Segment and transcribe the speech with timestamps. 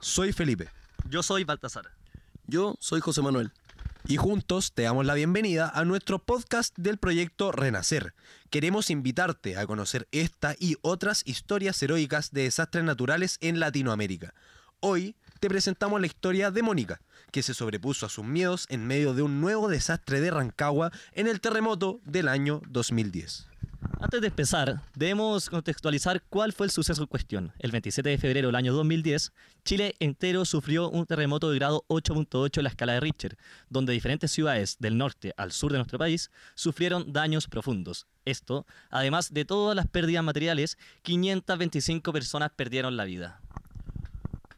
[0.00, 0.68] soy Felipe.
[1.08, 1.86] Yo soy Baltasar.
[2.46, 3.50] Yo soy José Manuel.
[4.06, 8.12] Y juntos te damos la bienvenida a nuestro podcast del proyecto Renacer.
[8.50, 14.34] Queremos invitarte a conocer esta y otras historias heroicas de desastres naturales en Latinoamérica.
[14.80, 17.00] Hoy te presentamos la historia de Mónica,
[17.32, 21.26] que se sobrepuso a sus miedos en medio de un nuevo desastre de Rancagua en
[21.26, 23.48] el terremoto del año 2010.
[24.00, 27.52] Antes de empezar, debemos contextualizar cuál fue el suceso en cuestión.
[27.58, 29.32] El 27 de febrero del año 2010,
[29.64, 33.36] Chile entero sufrió un terremoto de grado 8.8 en la escala de Richter,
[33.70, 38.06] donde diferentes ciudades del norte al sur de nuestro país sufrieron daños profundos.
[38.24, 43.40] Esto, además de todas las pérdidas materiales, 525 personas perdieron la vida.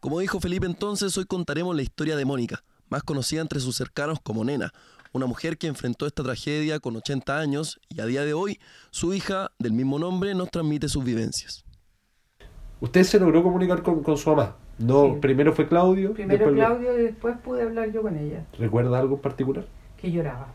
[0.00, 4.18] Como dijo Felipe entonces, hoy contaremos la historia de Mónica, más conocida entre sus cercanos
[4.22, 4.72] como Nena,
[5.12, 9.12] una mujer que enfrentó esta tragedia con 80 años y a día de hoy su
[9.14, 11.64] hija del mismo nombre nos transmite sus vivencias.
[12.80, 14.56] Usted se logró comunicar con, con su mamá.
[14.78, 15.18] No, Sí.
[15.20, 16.14] primero fue Claudio.
[16.14, 19.66] Primero después- Claudio y después pude hablar yo con ella, ¿Recuerda algo en particular?
[19.98, 20.48] que lloraba.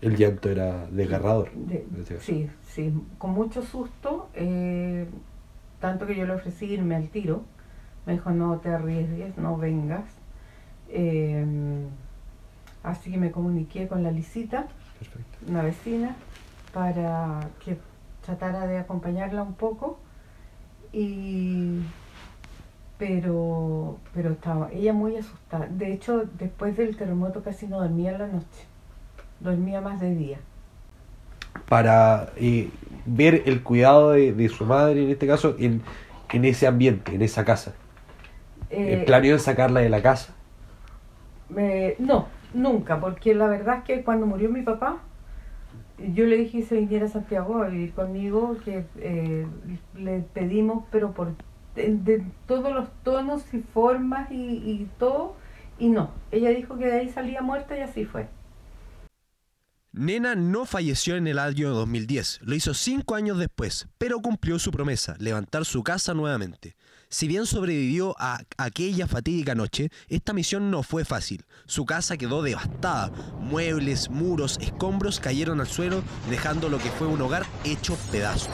[0.00, 1.52] El llanto era desgarrador.
[1.52, 5.06] De- este sí, sí, con mucho susto, eh,
[5.80, 7.44] tanto que yo le ofrecí irme al tiro.
[8.06, 10.04] Me dijo, no te arriesgues, no vengas.
[10.88, 11.46] Eh,
[12.82, 14.66] así que me comuniqué con la Lisita,
[14.98, 15.38] Perfecto.
[15.48, 16.16] una vecina,
[16.72, 17.78] para que
[18.24, 19.98] tratara de acompañarla un poco.
[20.92, 21.78] Y
[22.98, 25.66] pero pero estaba ella muy asustada.
[25.66, 28.66] De hecho, después del terremoto casi no dormía en la noche.
[29.40, 30.38] Dormía más de día.
[31.68, 32.70] Para eh,
[33.06, 35.82] ver el cuidado de, de su madre, en este caso, en,
[36.30, 37.72] en ese ambiente, en esa casa.
[38.70, 40.32] Eh, ¿Planeó sacarla de la casa?
[41.48, 45.00] me- no, nunca, porque la verdad es que cuando murió mi papá,
[45.98, 49.46] yo le dije que se viniera a Santiago a vivir conmigo, que eh,
[49.96, 51.34] le pedimos, pero por
[51.74, 55.36] de, todos los tonos y formas y, y todo,
[55.78, 56.10] y no.
[56.30, 58.28] Ella dijo que de ahí salía muerta y así fue.
[59.92, 64.70] Nena no falleció en el año 2010, lo hizo cinco años después, pero cumplió su
[64.70, 66.76] promesa, levantar su casa nuevamente.
[67.12, 71.44] Si bien sobrevivió a aquella fatídica noche, esta misión no fue fácil.
[71.66, 77.20] Su casa quedó devastada, muebles, muros, escombros cayeron al suelo, dejando lo que fue un
[77.20, 78.48] hogar hecho pedazos.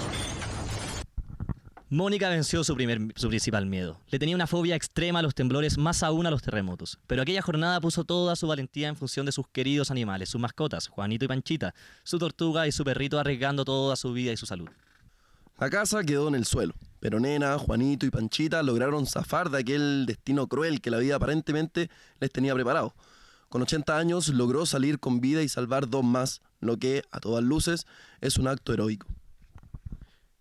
[1.88, 4.00] Mónica venció su, primer, su principal miedo.
[4.08, 6.98] Le tenía una fobia extrema a los temblores, más aún a los terremotos.
[7.06, 10.88] Pero aquella jornada puso toda su valentía en función de sus queridos animales, sus mascotas,
[10.88, 14.69] Juanito y Panchita, su tortuga y su perrito arriesgando toda su vida y su salud.
[15.60, 20.06] La casa quedó en el suelo, pero Nena, Juanito y Panchita lograron zafar de aquel
[20.06, 22.94] destino cruel que la vida aparentemente les tenía preparado.
[23.48, 27.42] Con 80 años logró salir con vida y salvar dos más, lo que, a todas
[27.42, 27.87] luces,
[28.20, 29.06] es un acto heroico.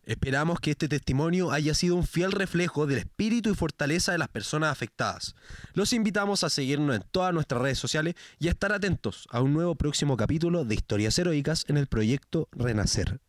[0.08, 4.30] Esperamos que este testimonio haya sido un fiel reflejo del espíritu y fortaleza de las
[4.30, 5.36] personas afectadas.
[5.74, 9.52] Los invitamos a seguirnos en todas nuestras redes sociales y a estar atentos a un
[9.52, 13.20] nuevo próximo capítulo de Historias Heroicas en el proyecto Renacer.